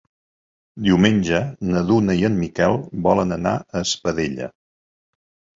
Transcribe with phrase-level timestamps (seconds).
[0.85, 1.41] Diumenge
[1.75, 4.49] na Duna i en Miquel volen anar a Espadella.